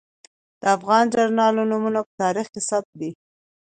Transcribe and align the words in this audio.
د 0.61 0.63
افغان 0.75 1.03
جنرالانو 1.13 1.69
نومونه 1.71 1.99
په 2.07 2.11
تاریخ 2.21 2.47
کې 2.53 2.61
ثبت 2.69 2.91
دي. 2.99 3.11